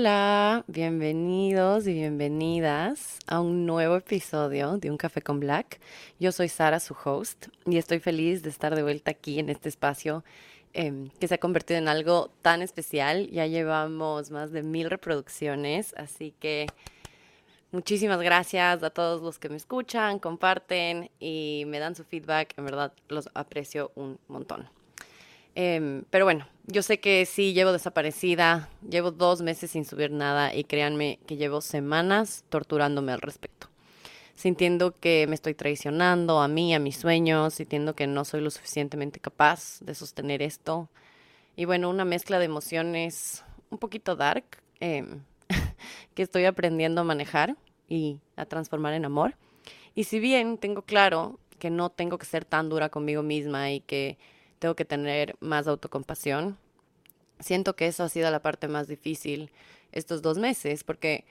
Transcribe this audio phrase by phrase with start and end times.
[0.00, 5.78] Hola, bienvenidos y bienvenidas a un nuevo episodio de Un Café con Black.
[6.18, 9.68] Yo soy Sara, su host, y estoy feliz de estar de vuelta aquí en este
[9.68, 10.24] espacio
[10.72, 13.28] em, que se ha convertido en algo tan especial.
[13.28, 16.66] Ya llevamos más de mil reproducciones, así que
[17.70, 22.54] muchísimas gracias a todos los que me escuchan, comparten y me dan su feedback.
[22.56, 24.79] En verdad, los aprecio un montón.
[25.54, 30.54] Em, pero bueno, yo sé que sí, llevo desaparecida, llevo dos meses sin subir nada
[30.54, 33.68] y créanme que llevo semanas torturándome al respecto.
[34.34, 38.50] Sintiendo que me estoy traicionando a mí, a mis sueños, sintiendo que no soy lo
[38.50, 40.88] suficientemente capaz de sostener esto.
[41.56, 44.44] Y bueno, una mezcla de emociones un poquito dark
[44.78, 45.22] em,
[46.14, 47.56] que estoy aprendiendo a manejar
[47.88, 49.34] y a transformar en amor.
[49.94, 53.80] Y si bien tengo claro que no tengo que ser tan dura conmigo misma y
[53.80, 54.16] que
[54.60, 56.56] tengo que tener más autocompasión.
[57.40, 59.50] Siento que eso ha sido la parte más difícil
[59.90, 61.24] estos dos meses, porque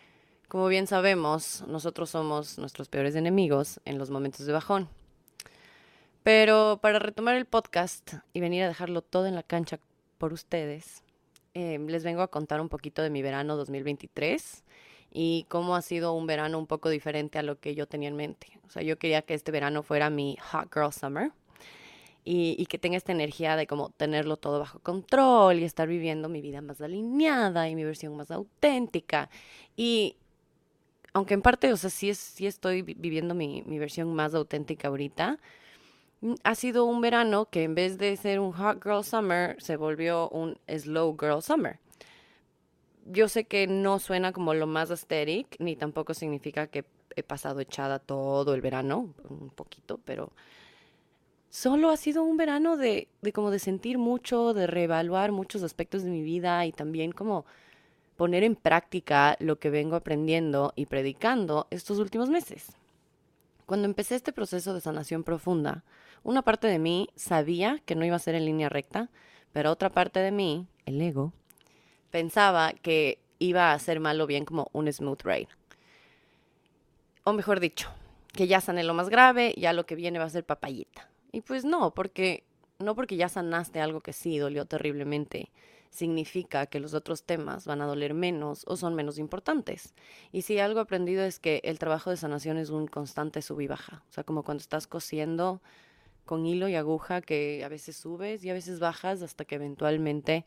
[0.50, 4.90] como bien sabemos, nosotros somos nuestros peores enemigos en los momentos de bajón.
[6.24, 9.80] Pero para retomar el podcast y venir a dejarlo todo en la cancha
[10.18, 11.04] por ustedes,
[11.54, 14.64] em, les vengo a contar un poquito de mi verano 2023
[15.12, 18.16] y cómo ha sido un verano un poco diferente a lo que yo tenía en
[18.16, 18.60] mente.
[18.66, 21.32] O sea, yo quería que este verano fuera mi Hot Girl Summer
[22.32, 26.42] y, que tenga esta energía de como tenerlo todo bajo control y estar viviendo mi
[26.42, 29.32] vida más alineada y mi versión más auténtica.
[29.76, 30.16] Y
[31.14, 35.40] aunque en parte, o sea, sí, sí estoy viviendo mi, mi versión más auténtica ahorita,
[36.22, 39.76] mm, ha sido un verano que en vez de ser un hot girl summer, se
[39.76, 41.80] volvió un slow girl summer.
[43.08, 47.60] Yo sé que no suena como lo más aesthetic, ni tampoco significa que he pasado
[47.60, 50.32] echada todo el verano, un poquito, pero
[51.50, 56.04] solo ha sido un verano de, de como de sentir mucho, de reevaluar muchos aspectos
[56.04, 57.46] de mi vida y también como
[58.18, 62.68] poner en práctica lo que vengo aprendiendo y predicando estos últimos meses.
[63.66, 65.84] Cuando empecé este proceso de sanación profunda,
[66.24, 69.10] una parte de mí sabía que no iba a ser en línea recta,
[69.54, 71.34] pero otra parte de mí, el ego,
[72.12, 75.48] pensaba que iba a ser malo bien como un smooth ride.
[77.24, 77.90] O mejor dicho,
[78.34, 81.10] que ya sané lo más grave, ya lo que viene va a ser papayita.
[81.32, 82.44] Y pues no, porque
[82.80, 85.52] no porque ya sanaste algo que sí dolió terriblemente,
[85.90, 89.94] significa que los otros temas van a doler menos o son menos importantes.
[90.32, 93.68] Y si algo aprendido es que el trabajo de sanación es un constante sub y
[93.68, 94.04] baja.
[94.10, 95.62] O sea, como cuando estás cosiendo
[96.26, 100.46] con hilo y aguja que a veces subes y a veces bajas hasta que eventualmente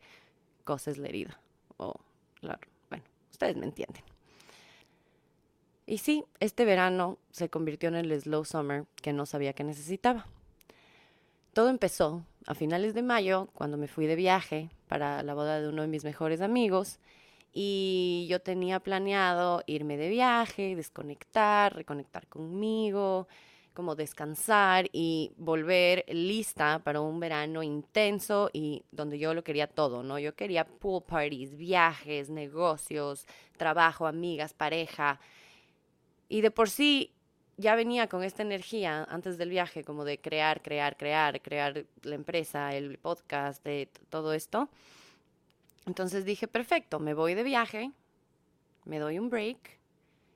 [0.63, 1.39] coses la herida.
[1.77, 1.93] O,
[2.39, 4.03] claro, bueno, ustedes me entienden.
[5.85, 10.25] Y sí, este verano se convirtió en el slow summer que no sabía que necesitaba.
[11.53, 15.69] Todo empezó a finales de mayo, cuando me fui de viaje para la boda de
[15.69, 16.99] uno de mis mejores amigos.
[17.53, 23.27] Y yo tenía planeado irme de viaje, desconectar, reconectar conmigo,
[23.75, 30.01] como descansar y volver lista para un verano intenso y donde yo lo quería todo,
[30.01, 30.17] ¿no?
[30.17, 33.27] Yo quería pool parties, viajes, negocios,
[33.57, 35.19] trabajo, amigas, pareja.
[36.29, 37.12] Y de por sí
[37.57, 42.15] ya venía con esta energía antes del viaje, como de crear, crear, crear, crear la
[42.15, 44.69] empresa, el podcast, de todo esto.
[45.85, 47.91] Entonces dije, perfecto, me voy de viaje,
[48.85, 49.79] me doy un break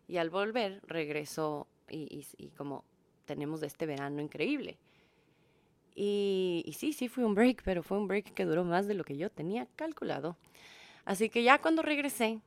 [0.07, 2.25] y al volver regreso y,
[2.57, 2.83] como
[3.25, 4.77] tenemos este verano increíble.
[5.95, 8.93] Y, y sí, sí fue un break, pero fue un break que duró más de
[8.93, 10.37] lo que yo tenía calculado.
[11.05, 12.41] Así que ya cuando regresé,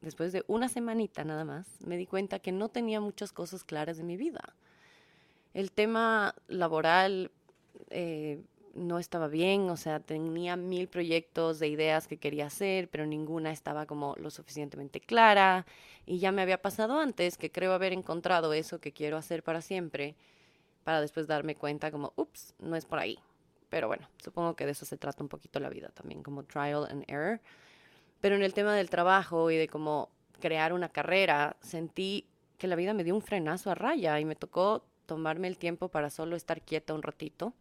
[0.00, 3.96] después de una semanita nada más, me di cuenta que no tenía muchas cosas claras
[3.96, 4.54] de mi vida.
[5.54, 7.30] El tema laboral
[7.90, 8.40] eh,
[8.74, 13.50] no estaba bien, o sea, tenía mil proyectos de ideas que quería hacer, pero ninguna
[13.50, 15.66] estaba como lo suficientemente clara.
[16.06, 19.60] Y ya me había pasado antes que creo haber encontrado eso que quiero hacer para
[19.60, 20.14] siempre,
[20.84, 23.18] para después darme cuenta como, ups, no es por ahí.
[23.68, 26.86] Pero bueno, supongo que de eso se trata un poquito la vida también, como trial
[26.90, 27.40] and error.
[28.20, 32.26] Pero en el tema del trabajo y de cómo crear una carrera, sentí
[32.58, 35.88] que la vida me dio un frenazo a raya y me tocó tomarme el tiempo
[35.88, 37.54] para solo estar quieta un ratito.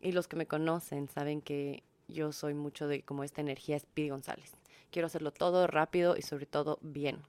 [0.00, 4.10] Y los que me conocen saben que yo soy mucho de como esta energía Speedy
[4.10, 4.52] González.
[4.90, 7.22] Quiero hacerlo todo rápido y sobre todo bien.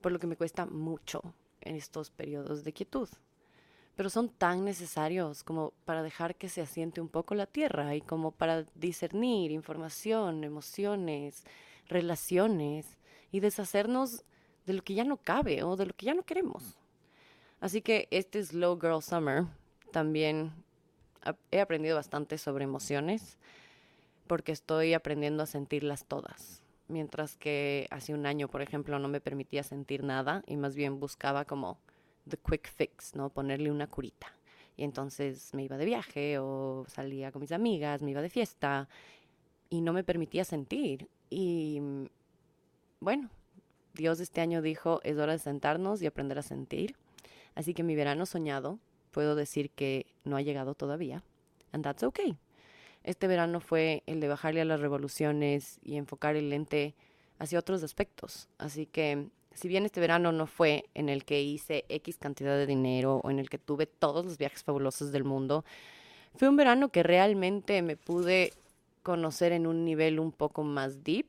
[0.00, 1.22] Por lo que me cuesta mucho
[1.60, 3.08] en estos periodos de quietud.
[3.98, 8.00] Pero son tan necesarios como para dejar que se asiente un poco la tierra y
[8.00, 11.42] como para discernir información, emociones,
[11.88, 12.96] relaciones
[13.32, 14.22] y deshacernos
[14.66, 16.78] de lo que ya no cabe o de lo que ya no queremos.
[17.58, 19.46] Así que este Slow Girl Summer
[19.90, 20.52] también
[21.50, 23.36] he aprendido bastante sobre emociones
[24.28, 26.62] porque estoy aprendiendo a sentirlas todas.
[26.86, 31.00] Mientras que hace un año, por ejemplo, no me permitía sentir nada y más bien
[31.00, 31.78] buscaba como
[32.28, 33.30] the quick fix, ¿no?
[33.30, 34.26] Ponerle una curita.
[34.76, 38.88] Y entonces me iba de viaje o salía con mis amigas, me iba de fiesta
[39.70, 41.08] y no me permitía sentir.
[41.30, 41.80] Y
[43.00, 43.28] bueno,
[43.94, 46.94] Dios este año dijo, es hora de sentarnos y aprender a sentir.
[47.54, 48.78] Así que mi verano soñado,
[49.10, 51.24] puedo decir que no ha llegado todavía.
[51.72, 52.36] And that's okay.
[53.02, 56.94] Este verano fue el de bajarle a las revoluciones y enfocar el lente
[57.38, 58.48] hacia otros aspectos.
[58.58, 62.66] Así que si bien este verano no fue en el que hice X cantidad de
[62.66, 65.64] dinero o en el que tuve todos los viajes fabulosos del mundo,
[66.34, 68.52] fue un verano que realmente me pude
[69.02, 71.26] conocer en un nivel un poco más deep.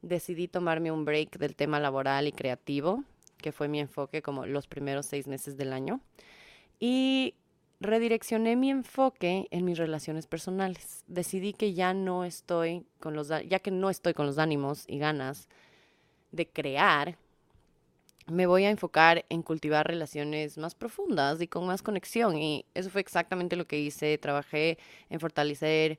[0.00, 3.04] Decidí tomarme un break del tema laboral y creativo,
[3.38, 6.00] que fue mi enfoque como los primeros seis meses del año.
[6.80, 7.34] Y
[7.80, 11.04] redireccioné mi enfoque en mis relaciones personales.
[11.06, 14.98] Decidí que ya no estoy con los, ya que no estoy con los ánimos y
[14.98, 15.48] ganas
[16.32, 17.16] de crear,
[18.26, 22.36] me voy a enfocar en cultivar relaciones más profundas y con más conexión.
[22.38, 24.18] Y eso fue exactamente lo que hice.
[24.18, 24.78] Trabajé
[25.10, 25.98] en fortalecer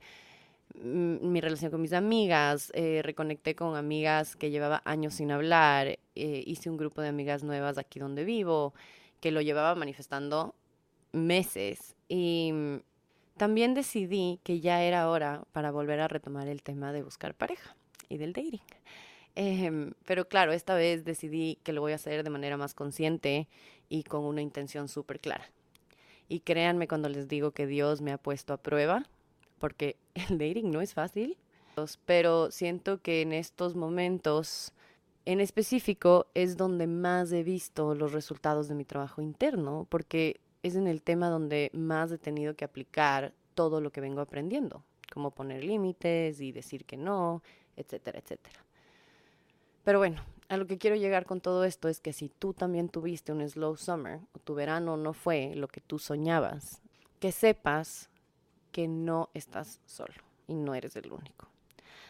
[0.76, 6.44] mi relación con mis amigas, eh, reconecté con amigas que llevaba años sin hablar, eh,
[6.48, 8.74] hice un grupo de amigas nuevas aquí donde vivo,
[9.20, 10.56] que lo llevaba manifestando
[11.12, 11.96] meses.
[12.10, 12.78] Y mm,
[13.38, 17.76] también decidí que ya era hora para volver a retomar el tema de buscar pareja
[18.10, 18.62] y del dating.
[19.36, 23.48] Em, pero claro, esta vez decidí que lo voy a hacer de manera más consciente
[23.90, 25.50] y con una intención súper clara.
[26.30, 29.08] Y créanme cuando les digo que Dios me ha puesto a prueba,
[29.60, 29.98] porque
[30.30, 31.38] el dating no es fácil,
[32.06, 34.74] pero siento que en estos momentos
[35.26, 40.76] en específico es donde más he visto los resultados de mi trabajo interno, porque es
[40.76, 45.32] en el tema donde más he tenido que aplicar todo lo que vengo aprendiendo, como
[45.32, 47.42] poner límites y decir que no,
[47.78, 48.64] etcétera, etcétera.
[49.84, 52.90] Pero bueno, a lo que quiero llegar con todo esto es que si tú también
[52.90, 56.82] tuviste un slow summer o tu verano no fue lo que tú soñabas,
[57.20, 58.10] que sepas
[58.72, 60.14] que no estás solo
[60.48, 61.48] y no eres el único.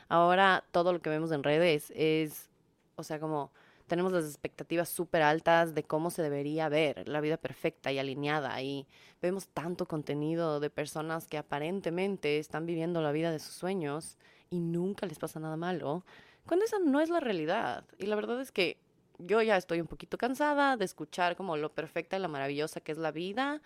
[0.08, 2.50] Ahora todo lo que vemos en redes es,
[2.96, 3.52] o sea, como
[3.88, 8.62] tenemos las expectativas súper altas de cómo se debería ver la vida perfecta y alineada
[8.62, 8.88] y
[9.22, 14.18] vemos tanto contenido de personas que aparentemente están viviendo la vida de sus sueños
[14.54, 16.06] y nunca les pasa nada malo
[16.46, 17.86] cuando esa no es la realidad.
[17.98, 18.78] Y la verdad es que
[19.18, 22.92] yo ya estoy un poquito cansada de escuchar como lo perfecta y la maravillosa que
[22.92, 23.62] es la vida.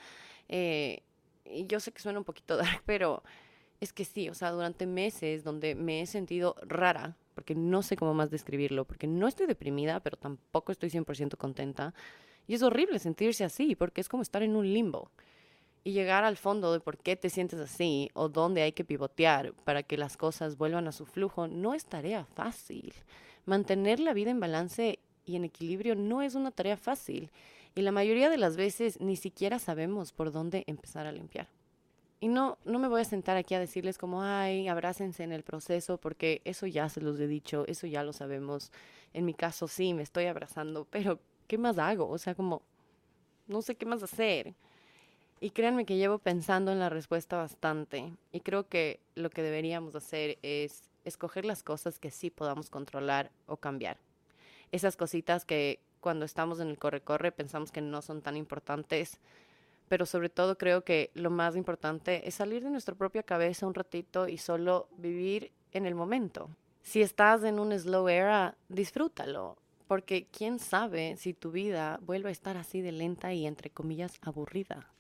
[0.48, 1.02] Eh,
[1.46, 3.24] y yo sé que suena un poquito dark, pero
[3.82, 7.96] es que sí, o sea, durante meses donde me he sentido rara, porque no sé
[7.96, 11.94] cómo más describirlo, porque no estoy deprimida, pero tampoco estoy 100% contenta.
[12.48, 15.12] Y es horrible sentirse así, porque es como estar en un limbo
[15.88, 19.54] y llegar al fondo de por qué te sientes así o dónde hay que pivotear
[19.64, 22.94] para que las cosas vuelvan a su flujo no es tarea fácil.
[23.46, 27.32] Mantener la vida en balance y en equilibrio no es una tarea fácil
[27.74, 31.48] y la mayoría de las veces ni siquiera sabemos por dónde empezar a limpiar.
[32.20, 35.44] Y no, no me voy a sentar aquí a decirles como, ay, abrácense en el
[35.44, 38.74] proceso, porque eso ya se los he dicho, eso ya lo sabemos.
[39.14, 41.18] En mi caso sí, me estoy abrazando, pero
[41.48, 42.10] ¿qué más hago?
[42.10, 42.62] O sea, como,
[43.48, 44.54] no sé qué más hacer.
[45.40, 49.94] Y créanme que llevo pensando en la respuesta bastante y creo que lo que deberíamos
[49.94, 53.98] hacer es escoger las cosas que sí podamos controlar o cambiar.
[54.72, 59.20] Esas cositas que cuando estamos en el corre-corre pensamos que no son tan importantes,
[59.88, 63.76] pero sobre todo creo que lo más importante es salir de nuestra propia cabeza un
[63.76, 66.50] ratito y solo vivir en el momento.
[66.82, 72.32] Si estás en un slow era, disfrútalo, porque quién sabe si tu vida vuelve a
[72.32, 74.97] estar así de lenta y entre comillas aburrida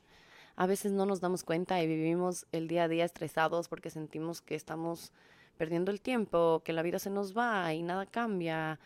[0.57, 4.41] a veces no nos damos cuenta y vivimos el día a día estresados porque sentimos
[4.41, 5.13] que estamos
[5.55, 8.79] perdiendo el tiempo, que la vida se nos va y nada cambia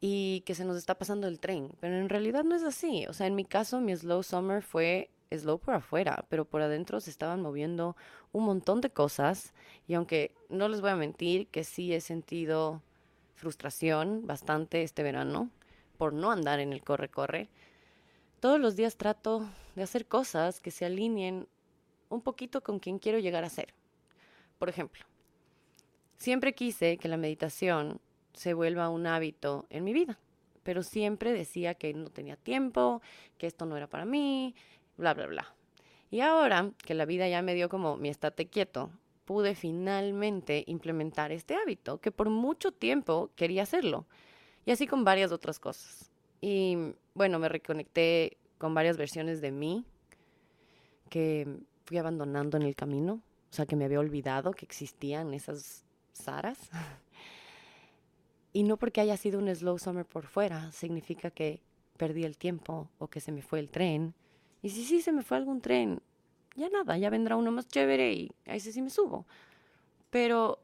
[0.00, 1.70] y que se nos está pasando el tren.
[1.78, 3.06] Pero en realidad no es así.
[3.06, 7.00] O sea, en mi caso, mi slow summer fue slow por afuera, pero por adentro
[7.00, 7.96] se estaban moviendo
[8.32, 9.54] un montón de cosas
[9.86, 12.82] y aunque no les voy a mentir que sí he sentido
[13.36, 15.48] frustración bastante este verano
[15.96, 17.48] por no andar en el corre-corre,
[18.40, 21.48] todos los días trato de hacer cosas que se alineen
[22.08, 23.74] un poquito con quien quiero llegar a ser.
[24.58, 25.04] Por ejemplo,
[26.16, 28.00] siempre quise que la meditación
[28.32, 30.18] se vuelva un hábito en mi vida,
[30.62, 33.02] pero siempre decía que no tenía tiempo,
[33.36, 34.54] que esto no era para mí,
[34.96, 35.54] bla, bla, bla.
[36.10, 38.90] Y ahora que la vida ya me dio como mi estate quieto,
[39.24, 44.06] pude finalmente implementar este hábito, que por mucho tiempo quería hacerlo.
[44.64, 46.10] Y así con varias otras cosas.
[46.40, 49.84] Y bueno, me reconecté con varias versiones de mí
[51.08, 51.46] que
[51.84, 56.58] fui abandonando en el camino, o sea, que me había olvidado que existían esas Saras.
[58.52, 61.60] y no porque haya sido un slow summer por fuera, significa que
[61.96, 64.14] perdí el tiempo o que se me fue el tren.
[64.62, 66.02] Y si sí se me fue algún tren,
[66.56, 69.26] ya nada, ya vendrá uno más chévere y ahí sí me subo.
[70.10, 70.58] Pero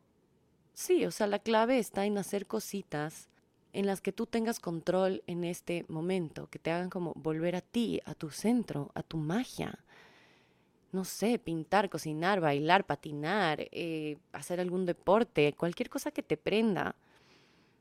[0.73, 3.29] sí, o sea, la clave está en hacer cositas
[3.75, 7.61] en las que tú tengas control en este momento, que te hagan como volver a
[7.61, 9.79] ti, a tu centro, a tu magia
[10.95, 16.95] no sé, pintar, cocinar, bailar, patinar, eh, hacer algún deporte, cualquier cosa que te prenda,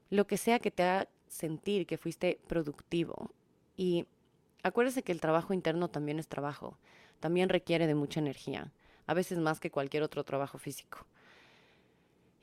[0.10, 3.30] lo que sea que te haga sentir que fuiste productivo.
[3.78, 4.08] Y
[4.64, 6.76] acuérdese que el trabajo interno también es trabajo,
[7.20, 8.72] también requiere de mucha energía,
[9.06, 11.06] a veces más que cualquier otro trabajo físico.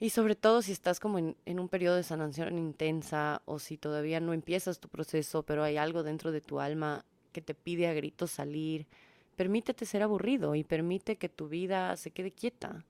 [0.00, 4.18] Y sobre todo si estás como en, un periodo de sanación intensa o si todavía
[4.18, 7.92] no empiezas tu proceso, pero hay algo dentro de tu alma que te pide a
[7.92, 8.86] gritos salir
[9.40, 12.84] Permítete ser aburrido y permite que tu vida se quede quieta.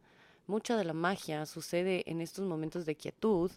[0.49, 3.53] Mucha de la magia sucede en estos momentos de quietud,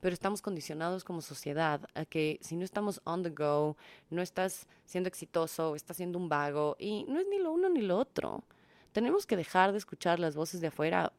[0.00, 3.76] pero estamos condicionados como sociedad a que si no estamos on the go,
[4.10, 7.82] no estás siendo exitoso, estás siendo un vago y no es ni lo uno ni
[7.82, 8.42] lo otro.
[8.90, 11.12] Tenemos que dejar de escuchar las voces de afuera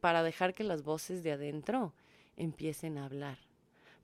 [0.00, 1.92] para dejar que las voces de adentro
[2.36, 3.38] empiecen a hablar.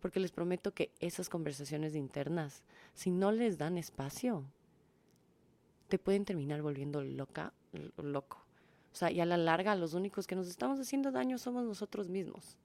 [0.00, 2.62] Porque les prometo que esas conversaciones internas,
[2.94, 4.44] si no les dan espacio,
[5.88, 7.52] te pueden terminar volviendo loca,
[7.96, 8.44] loco.
[8.92, 12.08] O sea, y a la larga los únicos que nos estamos haciendo daño somos nosotros
[12.08, 12.56] mismos.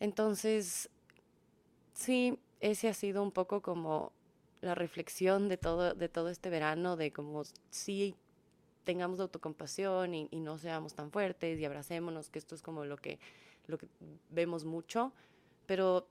[0.00, 0.90] Entonces,
[1.92, 4.12] sí, ese ha sido un poco como
[4.60, 8.16] la reflexión de todo, de todo este verano, de como sí
[8.84, 12.96] tengamos autocompasión y, y, no seamos tan fuertes y abracémonos, que esto es como lo
[12.96, 13.18] que,
[13.66, 13.86] lo que
[14.30, 15.12] vemos mucho,
[15.66, 16.06] pero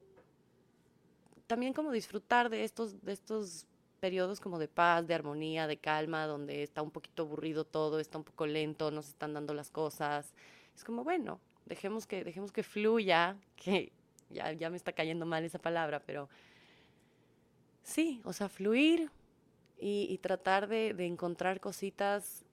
[1.48, 3.68] también como disfrutar de estos, de estos
[4.00, 8.18] periodos como de paz, de armonía, de calma, donde está un poquito aburrido todo, está
[8.18, 10.34] un poco lento, no se están dando las cosas.
[10.76, 13.92] Es como, bueno, dejemos que, dejemos que fluya, que
[14.30, 16.30] ya, ya me está cayendo mal esa palabra, pero
[17.84, 19.12] sí, o sea, fluir
[19.78, 22.46] y, tratar de, de encontrar cositas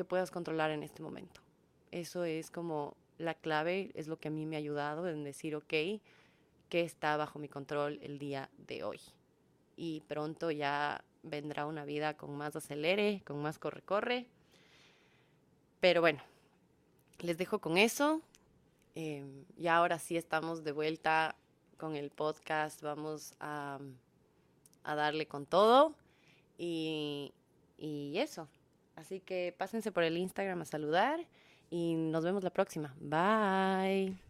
[0.00, 1.42] que puedas controlar en este momento.
[1.90, 5.54] Eso es como la clave, es lo que a mí me ha ayudado en decir,
[5.54, 6.00] ok, ¿qué
[6.72, 9.00] está bajo mi control el día de hoy?
[9.80, 14.26] y pronto ya vendrá una vida con más acelere, con más corre-corre.
[15.80, 16.20] Pero bueno,
[17.20, 18.20] les dejo con eso.
[18.94, 19.24] Eh,
[19.56, 21.34] y ahora sí estamos de vuelta
[21.78, 22.82] con el podcast.
[22.82, 23.78] Vamos a,
[24.84, 25.94] darle con todo.
[26.58, 27.32] Y
[27.78, 28.48] eso.
[29.00, 31.26] Así que pásense por el Instagram a saludar
[31.70, 32.94] y nos vemos la próxima.
[33.00, 34.29] Bye.